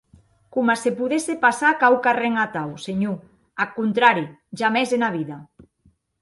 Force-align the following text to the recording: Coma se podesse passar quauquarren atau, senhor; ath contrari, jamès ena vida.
Coma 0.53 0.75
se 0.83 0.91
podesse 1.01 1.33
passar 1.45 1.73
quauquarren 1.83 2.33
atau, 2.45 2.69
senhor; 2.87 3.15
ath 3.65 3.75
contrari, 3.77 4.25
jamès 4.63 4.97
ena 4.99 5.11
vida. 5.19 5.39